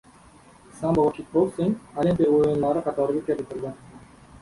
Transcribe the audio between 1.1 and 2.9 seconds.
kikboksing olimpiya o‘yinlari